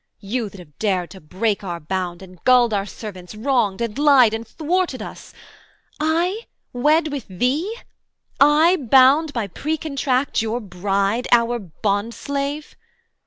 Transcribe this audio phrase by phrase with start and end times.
[0.19, 4.33] You that have dared to break our bound, and gulled Our servants, wronged and lied
[4.33, 5.31] and thwarted us
[5.99, 7.75] I wed with thee!
[8.39, 12.73] I bound by precontract Your bride, your bondslave!